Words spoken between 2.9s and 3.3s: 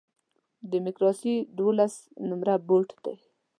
دی.